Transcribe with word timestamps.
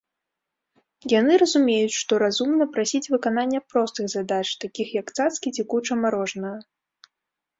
Яны 1.19 1.33
разумеюць, 1.41 1.97
што 2.01 2.13
разумна 2.23 2.65
прасіць 2.77 3.11
выканання 3.15 3.59
простых 3.73 4.05
задач, 4.15 4.41
такіх 4.63 4.87
як 5.01 5.07
цацкі 5.19 5.49
ці 5.57 5.63
куча 5.75 5.93
марожанага. 6.07 6.59